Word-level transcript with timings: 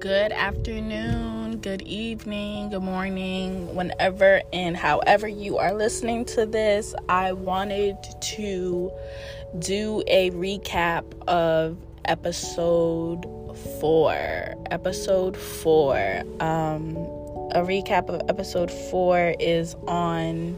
good 0.00 0.30
afternoon, 0.30 1.58
good 1.58 1.82
evening, 1.82 2.70
good 2.70 2.82
morning, 2.82 3.74
whenever 3.74 4.40
and 4.52 4.76
however 4.76 5.26
you 5.26 5.58
are 5.58 5.74
listening 5.74 6.24
to 6.24 6.46
this. 6.46 6.94
I 7.08 7.32
wanted 7.32 7.96
to 8.20 8.92
do 9.58 10.02
a 10.06 10.30
recap 10.30 11.04
of 11.26 11.76
episode 12.04 13.24
four. 13.80 14.54
Episode 14.70 15.36
four. 15.36 15.96
Um, 16.38 16.96
a 17.52 17.64
recap 17.64 18.08
of 18.08 18.28
episode 18.28 18.70
four 18.70 19.34
is 19.40 19.74
on 19.88 20.56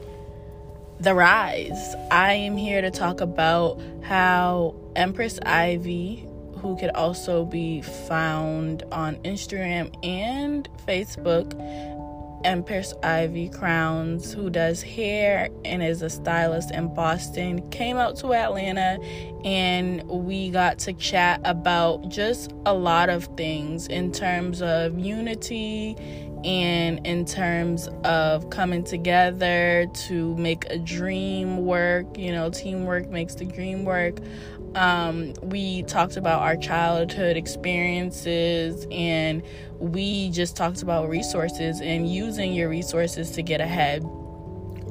the 0.98 1.14
rise. 1.14 1.94
I 2.10 2.34
am 2.34 2.58
here 2.58 2.82
to 2.82 2.90
talk 2.90 3.22
about 3.22 3.80
how 4.02 4.74
Empress 4.96 5.38
Ivy 5.46 6.26
who 6.60 6.76
could 6.76 6.90
also 6.90 7.44
be 7.44 7.82
found 7.82 8.82
on 8.92 9.16
Instagram 9.16 9.92
and 10.04 10.68
Facebook. 10.86 11.54
Empress 12.42 12.94
Ivy 13.02 13.50
Crowns, 13.50 14.32
who 14.32 14.48
does 14.48 14.80
hair 14.82 15.50
and 15.64 15.82
is 15.82 16.00
a 16.00 16.08
stylist 16.08 16.70
in 16.70 16.94
Boston, 16.94 17.68
came 17.68 17.98
out 17.98 18.16
to 18.16 18.32
Atlanta 18.32 18.98
and 19.44 20.02
we 20.08 20.48
got 20.48 20.78
to 20.80 20.94
chat 20.94 21.42
about 21.44 22.08
just 22.08 22.52
a 22.64 22.72
lot 22.72 23.10
of 23.10 23.24
things 23.36 23.88
in 23.88 24.10
terms 24.10 24.62
of 24.62 24.98
unity 24.98 25.96
and 26.44 27.06
in 27.06 27.26
terms 27.26 27.88
of 28.04 28.48
coming 28.48 28.82
together 28.82 29.86
to 29.92 30.34
make 30.36 30.64
a 30.70 30.78
dream 30.78 31.66
work. 31.66 32.16
You 32.16 32.32
know, 32.32 32.50
teamwork 32.50 33.08
makes 33.10 33.34
the 33.34 33.44
dream 33.44 33.84
work. 33.84 34.18
Um, 34.74 35.34
we 35.42 35.82
talked 35.82 36.16
about 36.16 36.42
our 36.42 36.56
childhood 36.56 37.36
experiences 37.36 38.86
and 38.90 39.42
we 39.78 40.30
just 40.30 40.56
talked 40.56 40.82
about 40.82 41.08
resources 41.08 41.80
and 41.80 42.12
using 42.12 42.52
your 42.52 42.68
resources 42.68 43.32
to 43.32 43.42
get 43.42 43.60
ahead. 43.60 44.04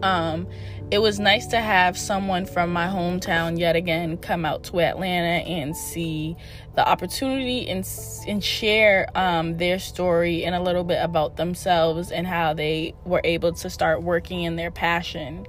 Um, 0.01 0.47
it 0.91 0.99
was 0.99 1.19
nice 1.19 1.45
to 1.47 1.59
have 1.59 1.97
someone 1.97 2.45
from 2.45 2.73
my 2.73 2.87
hometown 2.87 3.59
yet 3.59 3.75
again 3.75 4.17
come 4.17 4.43
out 4.43 4.63
to 4.65 4.79
Atlanta 4.79 5.45
and 5.47 5.75
see 5.75 6.35
the 6.75 6.87
opportunity 6.87 7.67
and, 7.69 7.87
and 8.27 8.43
share 8.43 9.07
um, 9.15 9.57
their 9.57 9.77
story 9.77 10.45
and 10.45 10.55
a 10.55 10.61
little 10.61 10.83
bit 10.83 10.99
about 11.03 11.37
themselves 11.37 12.11
and 12.11 12.25
how 12.25 12.53
they 12.53 12.95
were 13.05 13.21
able 13.23 13.53
to 13.53 13.69
start 13.69 14.01
working 14.01 14.41
in 14.43 14.55
their 14.55 14.71
passion. 14.71 15.45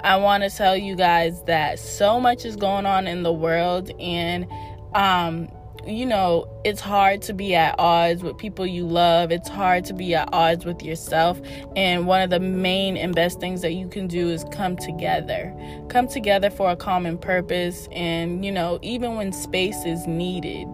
I 0.00 0.16
want 0.16 0.42
to 0.42 0.50
tell 0.50 0.76
you 0.76 0.96
guys 0.96 1.42
that 1.44 1.78
so 1.78 2.18
much 2.18 2.44
is 2.44 2.56
going 2.56 2.86
on 2.86 3.06
in 3.06 3.22
the 3.22 3.32
world 3.32 3.90
and 4.00 4.48
um, 4.94 5.50
you 5.86 6.06
know, 6.06 6.48
it's 6.64 6.80
hard 6.80 7.22
to 7.22 7.32
be 7.32 7.54
at 7.54 7.74
odds 7.78 8.22
with 8.22 8.36
people 8.38 8.66
you 8.66 8.86
love. 8.86 9.32
It's 9.32 9.48
hard 9.48 9.84
to 9.86 9.94
be 9.94 10.14
at 10.14 10.28
odds 10.32 10.64
with 10.64 10.82
yourself. 10.82 11.40
And 11.76 12.06
one 12.06 12.22
of 12.22 12.30
the 12.30 12.40
main 12.40 12.96
and 12.96 13.14
best 13.14 13.40
things 13.40 13.62
that 13.62 13.72
you 13.72 13.88
can 13.88 14.06
do 14.06 14.28
is 14.28 14.44
come 14.52 14.76
together. 14.76 15.54
Come 15.88 16.08
together 16.08 16.50
for 16.50 16.70
a 16.70 16.76
common 16.76 17.18
purpose. 17.18 17.88
And, 17.92 18.44
you 18.44 18.52
know, 18.52 18.78
even 18.82 19.16
when 19.16 19.32
space 19.32 19.84
is 19.84 20.06
needed, 20.06 20.66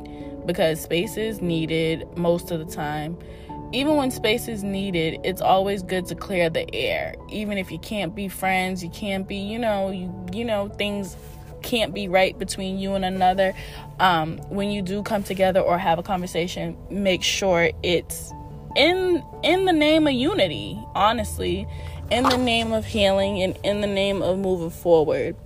because 0.47 0.81
space 0.81 1.17
is 1.17 1.41
needed 1.41 2.07
most 2.17 2.51
of 2.51 2.59
the 2.59 2.73
time. 2.73 3.19
Even 3.73 3.97
when 3.97 4.13
space 4.13 4.47
is 4.47 4.63
needed, 4.63 5.19
it's 5.25 5.41
always 5.41 5.83
good 5.83 6.07
to 6.07 6.15
clear 6.15 6.49
the 6.49 6.73
air. 6.73 7.17
Even 7.29 7.59
if 7.59 7.71
you 7.73 7.81
can't 7.81 8.15
be 8.15 8.29
friends, 8.29 8.83
you 8.83 8.91
can't 8.91 9.27
be, 9.27 9.37
you 9.37 9.59
know, 9.59 9.91
you 9.91 10.15
you 10.33 10.45
know, 10.45 10.69
things 10.69 11.17
can't 11.67 11.93
be 11.93 12.09
right 12.09 12.39
between 12.39 12.79
you 12.79 12.95
and 12.95 13.05
another, 13.05 13.53
um, 14.01 14.39
when 14.49 14.71
you 14.71 14.81
do 14.81 15.03
come 15.03 15.23
together 15.23 15.61
or 15.61 15.77
have 15.77 15.99
a 15.99 16.03
conversation, 16.03 16.77
make 16.91 17.23
sure 17.23 17.71
it's 17.83 18.33
in 18.77 19.23
in 19.43 19.65
the 19.65 19.73
name 19.73 20.07
of 20.07 20.13
unity. 20.13 20.79
Honestly, 20.95 21.67
in 22.11 22.25
the 22.25 22.39
name 22.39 22.73
of 22.73 22.87
healing 22.87 23.43
and 23.43 23.59
in 23.65 23.81
the 23.81 23.87
name 23.87 24.23
of 24.23 24.39
moving 24.39 24.71
forward. 24.71 25.37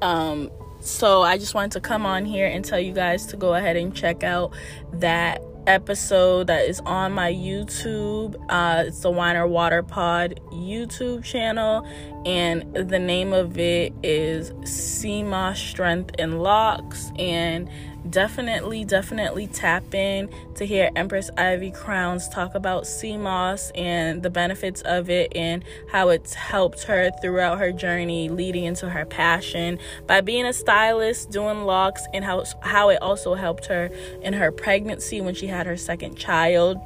Um, 0.00 0.50
so 0.80 1.22
I 1.22 1.38
just 1.38 1.54
wanted 1.54 1.72
to 1.72 1.80
come 1.80 2.06
on 2.06 2.24
here 2.24 2.46
and 2.46 2.64
tell 2.64 2.78
you 2.78 2.92
guys 2.92 3.26
to 3.26 3.36
go 3.36 3.54
ahead 3.54 3.76
and 3.76 3.94
check 3.94 4.22
out 4.22 4.54
that 4.92 5.42
episode 5.66 6.46
that 6.48 6.68
is 6.68 6.80
on 6.80 7.12
my 7.12 7.32
YouTube. 7.32 8.36
Uh, 8.48 8.84
it's 8.86 9.00
the 9.00 9.10
Wine 9.10 9.36
or 9.36 9.46
Water 9.46 9.82
Pod 9.82 10.40
YouTube 10.52 11.24
channel, 11.24 11.86
and 12.26 12.74
the 12.74 12.98
name 12.98 13.32
of 13.32 13.58
it 13.58 13.92
is 14.02 14.52
Sea 14.68 15.22
Moss 15.22 15.58
Strength 15.58 16.16
and 16.18 16.42
Locs. 16.42 17.10
And 17.18 17.68
definitely, 18.10 18.84
definitely 18.84 19.46
tap 19.46 19.94
in 19.94 20.28
to 20.54 20.66
hear 20.66 20.90
Empress 20.94 21.30
Ivy 21.36 21.70
Crowns 21.70 22.28
talk 22.28 22.54
about 22.54 22.86
moss 23.18 23.70
and 23.74 24.22
the 24.22 24.30
benefits 24.30 24.82
of 24.82 25.08
it 25.10 25.32
and 25.34 25.64
how 25.90 26.10
it's 26.10 26.34
helped 26.34 26.84
her 26.84 27.10
throughout 27.22 27.58
her 27.58 27.72
journey 27.72 28.28
leading 28.28 28.64
into 28.64 28.88
her 28.88 29.04
passion 29.04 29.78
by 30.06 30.20
being 30.20 30.46
a 30.46 30.52
stylist, 30.52 31.30
doing 31.30 31.64
locs, 31.64 32.02
and 32.12 32.24
how, 32.24 32.44
how 32.60 32.88
it 32.90 33.00
also 33.00 33.34
helped 33.34 33.66
her 33.66 33.90
in 34.22 34.32
her 34.34 34.52
pregnancy 34.52 35.20
when 35.20 35.34
she 35.34 35.46
had 35.54 35.66
her 35.66 35.76
second 35.76 36.16
child. 36.16 36.78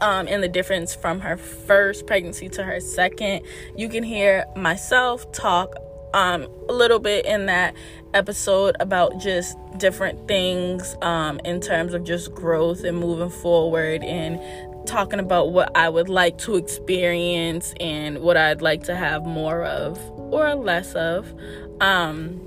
Um, 0.00 0.28
and 0.28 0.42
the 0.42 0.48
difference 0.48 0.94
from 0.94 1.20
her 1.20 1.36
first 1.36 2.06
pregnancy 2.06 2.48
to 2.50 2.62
her 2.62 2.80
second. 2.80 3.42
You 3.76 3.88
can 3.88 4.02
hear 4.02 4.46
myself 4.56 5.30
talk 5.32 5.74
um, 6.14 6.46
a 6.68 6.72
little 6.72 6.98
bit 6.98 7.26
in 7.26 7.46
that 7.46 7.74
episode 8.14 8.76
about 8.80 9.18
just 9.18 9.56
different 9.78 10.26
things 10.26 10.96
um, 11.02 11.40
in 11.44 11.60
terms 11.60 11.94
of 11.94 12.04
just 12.04 12.34
growth 12.34 12.82
and 12.84 12.98
moving 12.98 13.30
forward 13.30 14.02
and 14.02 14.40
talking 14.86 15.20
about 15.20 15.52
what 15.52 15.76
I 15.76 15.88
would 15.88 16.08
like 16.08 16.38
to 16.38 16.56
experience 16.56 17.74
and 17.78 18.20
what 18.20 18.36
I'd 18.36 18.62
like 18.62 18.84
to 18.84 18.96
have 18.96 19.24
more 19.24 19.62
of 19.64 19.98
or 20.32 20.54
less 20.54 20.94
of 20.94 21.32
um, 21.80 22.40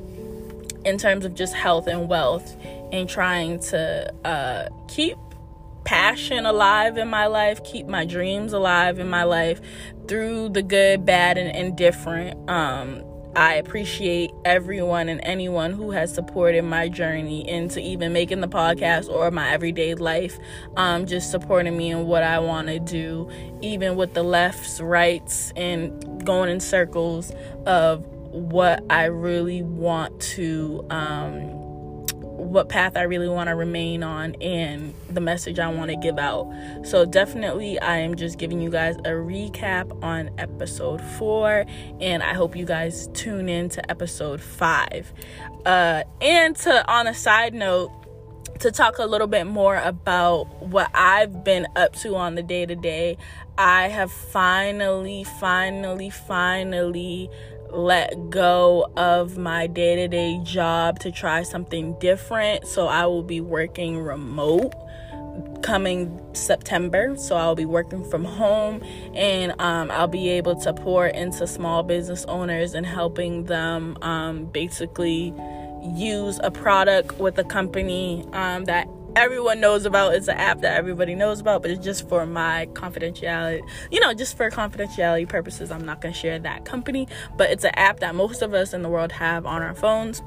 in 0.84 0.97
terms 0.97 1.25
of 1.25 1.36
just 1.36 1.53
health 1.53 1.88
and 1.88 2.09
wealth 2.09 2.56
and 2.92 3.08
trying 3.08 3.59
to 3.59 4.13
uh, 4.25 4.69
keep 4.88 5.18
passion 5.83 6.45
alive 6.45 6.97
in 6.97 7.07
my 7.07 7.27
life, 7.27 7.63
keep 7.63 7.88
my 7.88 8.05
dreams 8.05 8.53
alive 8.53 8.99
in 8.99 9.09
my 9.09 9.23
life 9.23 9.61
through 10.07 10.49
the 10.49 10.61
good, 10.63 11.05
bad, 11.05 11.38
and 11.38 11.55
indifferent. 11.55 12.49
Um, 12.49 13.03
I 13.35 13.55
appreciate 13.55 14.31
everyone 14.45 15.09
and 15.09 15.19
anyone 15.23 15.73
who 15.73 15.89
has 15.89 16.13
supported 16.13 16.63
my 16.63 16.88
journey 16.88 17.49
into 17.49 17.79
even 17.79 18.13
making 18.13 18.41
the 18.41 18.47
podcast 18.47 19.09
or 19.09 19.31
my 19.31 19.51
everyday 19.51 19.95
life, 19.95 20.38
um, 20.77 21.07
just 21.07 21.31
supporting 21.31 21.75
me 21.75 21.89
in 21.89 22.05
what 22.05 22.21
I 22.21 22.38
want 22.38 22.67
to 22.67 22.79
do, 22.79 23.27
even 23.61 23.95
with 23.95 24.13
the 24.13 24.21
lefts, 24.21 24.79
rights, 24.79 25.51
and 25.55 26.23
going 26.23 26.50
in 26.50 26.59
circles 26.59 27.31
of 27.65 28.05
what 28.05 28.83
I 28.89 29.05
really 29.05 29.63
want 29.63 30.19
to. 30.21 30.85
Um, 30.91 31.62
what 32.44 32.70
path 32.70 32.96
I 32.96 33.04
really 33.04 33.28
want 33.28 33.50
to 33.50 33.56
remain 33.56 34.04
on 34.04 34.36
and 34.36 34.94
the 35.09 35.22
message 35.22 35.59
I 35.59 35.68
want 35.68 35.92
to 35.92 35.98
give 35.98 36.18
out. 36.18 36.52
So, 36.84 37.06
definitely, 37.06 37.80
I 37.80 37.98
am 37.98 38.16
just 38.16 38.38
giving 38.38 38.62
you 38.62 38.70
guys 38.70 38.96
a 38.98 39.12
recap 39.12 40.04
on 40.04 40.30
episode 40.38 41.02
four, 41.18 41.66
and 42.00 42.24
I 42.24 42.34
hope 42.34 42.56
you 42.56 42.66
guys 42.66 43.08
tune 43.14 43.50
in 43.50 43.70
to 43.70 43.92
episode 43.92 44.42
five. 44.42 45.12
Uh, 45.66 46.04
and 46.22 46.56
to, 46.58 46.92
on 46.92 47.08
a 47.08 47.14
side 47.14 47.54
note, 47.54 47.92
to 48.60 48.72
talk 48.72 48.98
a 48.98 49.06
little 49.06 49.28
bit 49.28 49.46
more 49.46 49.78
about 49.78 50.46
what 50.64 50.90
I've 50.94 51.44
been 51.44 51.68
up 51.75 51.96
to 51.98 52.16
on 52.16 52.36
the 52.36 52.44
day 52.44 52.66
to 52.66 52.75
day, 52.75 53.18
I 53.58 53.90
have 53.90 54.12
finally, 54.12 55.24
finally, 55.24 56.10
finally 56.10 57.30
let 57.73 58.29
go 58.29 58.88
of 58.95 59.38
my 59.38 59.68
day 59.68 59.95
to 59.95 60.07
day 60.07 60.39
job 60.44 61.00
to 61.00 61.12
try 61.12 61.44
something 61.44 61.98
different. 62.00 62.68
So 62.68 62.88
I 62.88 63.06
will 63.06 63.24
be 63.24 63.42
working 63.42 64.00
remote 64.00 64.74
coming 65.63 66.19
September. 66.33 67.15
So 67.18 67.36
I'll 67.36 67.56
be 67.56 67.65
working 67.65 68.03
from 68.09 68.25
home 68.25 68.83
and 69.15 69.53
um, 69.59 69.89
I'll 69.92 70.07
be 70.07 70.30
able 70.30 70.56
to 70.62 70.74
pour 70.74 71.07
into 71.07 71.48
small 71.48 71.83
business 71.83 72.25
owners 72.25 72.74
and 72.74 72.86
helping 72.86 73.45
them 73.45 73.98
um, 74.01 74.45
basically 74.45 75.33
use 75.95 76.39
a 76.44 76.51
product 76.51 77.19
with 77.19 77.38
a 77.38 77.44
company 77.44 78.25
um, 78.33 78.65
that 78.65 78.88
everyone 79.15 79.60
knows 79.60 79.86
about. 79.86 80.15
It's 80.15 80.27
an 80.27 80.38
app 80.38 80.62
that 80.62 80.75
everybody 80.77 81.15
knows 81.15 81.39
about, 81.39 81.62
but 81.62 81.71
it's 81.71 81.83
just 81.83 82.07
for 82.10 82.25
my 82.25 82.68
confidentiality. 82.74 83.62
You 83.92 84.00
know, 84.00 84.13
just 84.13 84.36
for 84.38 84.50
confidentiality 84.50 85.27
purposes, 85.27 85.71
I'm 85.71 85.86
not 85.86 86.01
going 86.01 86.13
to 86.13 86.19
share 86.19 86.39
that 86.39 86.65
company, 86.65 87.07
but 87.38 87.50
it's 87.51 87.63
an 87.63 87.74
app 87.75 88.00
that 88.00 88.15
most 88.15 88.42
of 88.42 88.54
us 88.54 88.74
in 88.74 88.81
the 88.81 88.89
world 88.89 89.12
have 89.12 89.45
on 89.45 89.62
our 89.62 89.75
phones. 89.75 90.21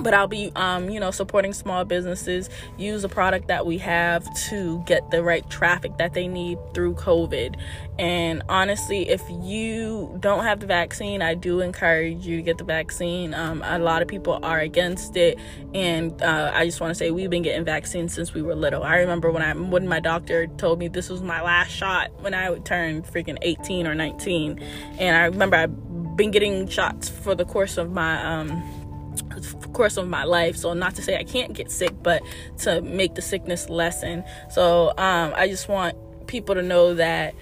But 0.00 0.14
I'll 0.14 0.28
be, 0.28 0.52
um, 0.54 0.88
you 0.90 1.00
know, 1.00 1.10
supporting 1.10 1.52
small 1.52 1.84
businesses. 1.84 2.48
Use 2.76 3.02
the 3.02 3.08
product 3.08 3.48
that 3.48 3.66
we 3.66 3.78
have 3.78 4.32
to 4.48 4.82
get 4.86 5.10
the 5.10 5.22
right 5.22 5.48
traffic 5.50 5.96
that 5.98 6.14
they 6.14 6.28
need 6.28 6.58
through 6.72 6.94
COVID. 6.94 7.56
And 7.98 8.42
honestly, 8.48 9.08
if 9.08 9.22
you 9.28 10.16
don't 10.20 10.44
have 10.44 10.60
the 10.60 10.66
vaccine, 10.66 11.20
I 11.20 11.34
do 11.34 11.60
encourage 11.60 12.24
you 12.24 12.36
to 12.36 12.42
get 12.42 12.58
the 12.58 12.64
vaccine. 12.64 13.34
Um, 13.34 13.62
a 13.64 13.78
lot 13.78 14.02
of 14.02 14.08
people 14.08 14.38
are 14.42 14.60
against 14.60 15.16
it, 15.16 15.36
and 15.74 16.20
uh, 16.22 16.52
I 16.54 16.64
just 16.64 16.80
want 16.80 16.92
to 16.92 16.94
say 16.94 17.10
we've 17.10 17.30
been 17.30 17.42
getting 17.42 17.64
vaccines 17.64 18.14
since 18.14 18.32
we 18.32 18.42
were 18.42 18.54
little. 18.54 18.84
I 18.84 18.98
remember 18.98 19.32
when 19.32 19.42
I 19.42 19.52
when 19.52 19.88
my 19.88 19.98
doctor 19.98 20.46
told 20.46 20.78
me 20.78 20.86
this 20.86 21.08
was 21.08 21.22
my 21.22 21.42
last 21.42 21.70
shot 21.70 22.12
when 22.20 22.34
I 22.34 22.56
turned 22.60 23.04
freaking 23.04 23.38
18 23.42 23.88
or 23.88 23.96
19, 23.96 24.60
and 24.98 25.16
I 25.16 25.24
remember 25.24 25.56
I've 25.56 26.16
been 26.16 26.30
getting 26.30 26.68
shots 26.68 27.08
for 27.08 27.34
the 27.34 27.44
course 27.44 27.78
of 27.78 27.90
my 27.90 28.22
um 28.22 28.77
course 29.72 29.96
of 29.96 30.08
my 30.08 30.24
life. 30.24 30.56
So 30.56 30.72
not 30.74 30.94
to 30.96 31.02
say 31.02 31.16
I 31.16 31.24
can't 31.24 31.52
get 31.52 31.70
sick, 31.70 31.94
but 32.02 32.22
to 32.58 32.80
make 32.82 33.14
the 33.14 33.22
sickness 33.22 33.68
lessen. 33.68 34.24
So 34.50 34.90
um, 34.98 35.32
I 35.36 35.48
just 35.48 35.68
want 35.68 35.96
people 36.26 36.54
to 36.54 36.62
know 36.62 36.94
that 36.94 37.34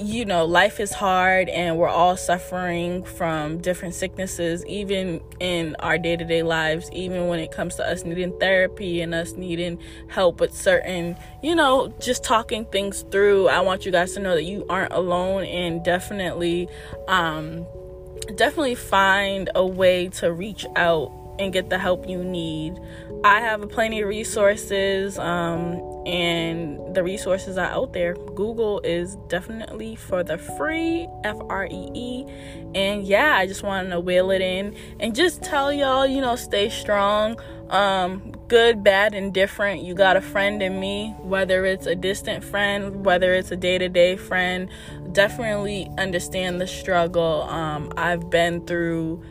you 0.00 0.24
know 0.24 0.46
life 0.46 0.80
is 0.80 0.92
hard 0.92 1.48
and 1.50 1.76
we're 1.76 1.88
all 1.88 2.16
suffering 2.16 3.04
from 3.04 3.58
different 3.58 3.94
sicknesses 3.94 4.64
even 4.64 5.20
in 5.40 5.76
our 5.80 5.98
day-to-day 5.98 6.42
lives 6.42 6.88
even 6.92 7.26
when 7.26 7.38
it 7.38 7.52
comes 7.52 7.74
to 7.74 7.86
us 7.86 8.02
needing 8.04 8.36
therapy 8.38 9.02
and 9.02 9.14
us 9.14 9.32
needing 9.32 9.78
help 10.08 10.40
with 10.40 10.54
certain 10.54 11.14
you 11.42 11.54
know 11.54 11.92
just 12.00 12.24
talking 12.24 12.64
things 12.66 13.04
through 13.10 13.48
i 13.48 13.60
want 13.60 13.84
you 13.84 13.92
guys 13.92 14.14
to 14.14 14.20
know 14.20 14.34
that 14.34 14.44
you 14.44 14.64
aren't 14.70 14.92
alone 14.92 15.44
and 15.44 15.84
definitely 15.84 16.66
um 17.08 17.66
definitely 18.36 18.74
find 18.74 19.50
a 19.54 19.66
way 19.66 20.08
to 20.08 20.32
reach 20.32 20.64
out 20.76 21.12
and 21.40 21.52
get 21.52 21.70
the 21.70 21.78
help 21.78 22.08
you 22.08 22.22
need. 22.22 22.78
I 23.24 23.40
have 23.40 23.68
plenty 23.68 24.02
of 24.02 24.08
resources, 24.08 25.18
um, 25.18 25.80
and 26.06 26.94
the 26.94 27.02
resources 27.02 27.58
are 27.58 27.66
out 27.66 27.92
there. 27.92 28.14
Google 28.14 28.80
is 28.80 29.16
definitely 29.28 29.96
for 29.96 30.22
the 30.22 30.38
free, 30.38 31.08
F 31.24 31.36
R 31.48 31.66
E 31.66 31.90
E. 31.94 32.26
And 32.74 33.04
yeah, 33.04 33.36
I 33.36 33.46
just 33.46 33.62
wanted 33.62 33.90
to 33.90 34.00
wheel 34.00 34.30
it 34.30 34.40
in 34.40 34.76
and 35.00 35.14
just 35.14 35.42
tell 35.42 35.72
y'all, 35.72 36.06
you 36.06 36.20
know, 36.20 36.36
stay 36.36 36.68
strong. 36.68 37.38
Um, 37.68 38.32
good, 38.48 38.82
bad, 38.82 39.14
and 39.14 39.32
different. 39.32 39.82
You 39.82 39.94
got 39.94 40.16
a 40.16 40.20
friend 40.20 40.62
in 40.62 40.80
me, 40.80 41.14
whether 41.20 41.64
it's 41.64 41.86
a 41.86 41.94
distant 41.94 42.42
friend, 42.42 43.04
whether 43.04 43.32
it's 43.34 43.50
a 43.52 43.56
day 43.56 43.78
to 43.78 43.88
day 43.88 44.16
friend. 44.16 44.68
Definitely 45.12 45.88
understand 45.98 46.60
the 46.60 46.66
struggle. 46.66 47.42
Um, 47.42 47.92
I've 47.96 48.28
been 48.30 48.66
through 48.66 49.22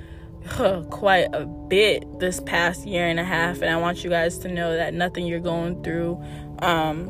quite 0.90 1.28
a 1.34 1.46
bit 1.46 2.20
this 2.20 2.40
past 2.42 2.86
year 2.86 3.08
and 3.08 3.20
a 3.20 3.24
half 3.24 3.62
and 3.62 3.70
i 3.70 3.78
want 3.78 4.04
you 4.04 4.10
guys 4.10 4.38
to 4.38 4.48
know 4.48 4.76
that 4.76 4.94
nothing 4.94 5.26
you're 5.26 5.40
going 5.40 5.82
through 5.84 6.22
um, 6.60 7.10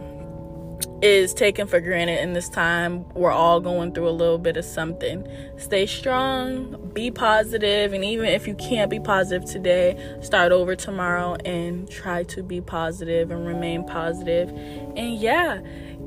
is 1.02 1.34
taken 1.34 1.68
for 1.68 1.80
granted 1.80 2.22
in 2.22 2.34
this 2.34 2.50
time. 2.50 3.08
We're 3.14 3.32
all 3.32 3.62
going 3.62 3.94
through 3.94 4.10
a 4.10 4.12
little 4.12 4.38
bit 4.38 4.58
of 4.58 4.66
something. 4.66 5.28
Stay 5.58 5.86
strong 5.86 6.92
be 6.94 7.12
positive 7.12 7.94
and 7.94 8.04
even 8.04 8.26
if 8.26 8.48
you 8.48 8.56
can't 8.56 8.90
be 8.90 9.00
positive 9.00 9.46
today 9.46 9.96
start 10.22 10.52
over 10.52 10.76
tomorrow 10.76 11.36
and 11.46 11.90
try 11.90 12.24
to 12.24 12.42
be 12.42 12.60
positive 12.60 13.32
and 13.32 13.46
remain 13.46 13.86
positive. 13.86 14.50
And 14.50 15.16
yeah 15.16 15.62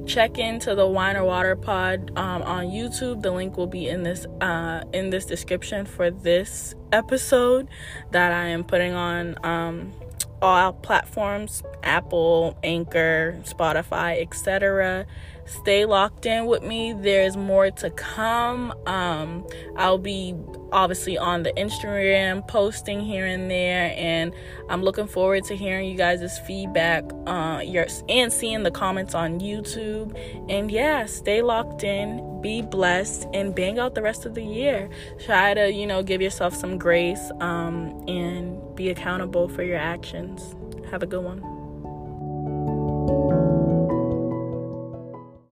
check 0.06 0.38
into 0.38 0.74
the 0.74 0.86
wine 0.86 1.16
or 1.16 1.24
water 1.24 1.56
pod 1.56 2.10
um, 2.16 2.42
on 2.42 2.66
youtube. 2.66 3.22
The 3.22 3.30
link 3.30 3.56
will 3.56 3.66
be 3.66 3.88
in 3.88 4.02
this 4.02 4.26
uh, 4.40 4.82
in 4.92 5.10
this 5.10 5.24
description 5.24 5.86
for 5.86 6.10
this 6.10 6.74
episode 6.92 7.68
that 8.10 8.32
i 8.32 8.46
am 8.46 8.64
putting 8.64 8.92
on 8.92 9.36
um, 9.44 9.92
all 10.42 10.72
platforms 10.72 11.62
apple 11.82 12.56
anchor 12.62 13.38
spotify 13.44 14.20
etc 14.20 15.06
stay 15.46 15.84
locked 15.84 16.26
in 16.26 16.46
with 16.46 16.62
me. 16.62 16.92
There's 16.92 17.36
more 17.36 17.70
to 17.70 17.90
come. 17.90 18.72
Um, 18.86 19.46
i'll 19.76 19.98
be 19.98 20.34
obviously 20.70 21.18
on 21.18 21.42
the 21.42 21.52
Instagram 21.52 22.46
posting 22.48 23.00
here 23.00 23.26
and 23.26 23.50
there 23.50 23.94
and 23.96 24.34
I'm 24.68 24.82
looking 24.82 25.06
forward 25.06 25.44
to 25.44 25.56
hearing 25.56 25.88
you 25.88 25.96
guys' 25.96 26.38
feedback 26.40 27.04
uh 27.26 27.60
your 27.64 27.86
and 28.08 28.32
seeing 28.32 28.62
the 28.62 28.70
comments 28.70 29.14
on 29.14 29.40
YouTube. 29.40 30.16
And 30.48 30.70
yeah 30.70 31.06
stay 31.06 31.42
locked 31.42 31.84
in. 31.84 32.40
Be 32.40 32.62
blessed 32.62 33.28
and 33.34 33.54
bang 33.54 33.78
out 33.78 33.94
the 33.94 34.02
rest 34.02 34.26
of 34.26 34.34
the 34.34 34.44
year. 34.44 34.88
Try 35.24 35.54
to 35.54 35.72
you 35.72 35.86
know 35.86 36.02
give 36.02 36.22
yourself 36.22 36.54
some 36.54 36.78
grace 36.78 37.30
um 37.40 38.04
and 38.08 38.61
be 38.82 38.90
accountable 38.90 39.46
for 39.46 39.62
your 39.62 39.78
actions. 39.78 40.56
Have 40.90 41.04
a 41.04 41.06
good 41.06 41.22
one 41.22 41.51